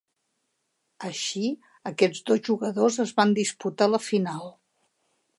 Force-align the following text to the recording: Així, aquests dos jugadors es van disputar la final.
Així, 1.09 1.43
aquests 1.89 2.23
dos 2.29 2.41
jugadors 2.47 2.97
es 3.03 3.13
van 3.19 3.35
disputar 3.41 3.89
la 3.91 4.01
final. 4.07 4.49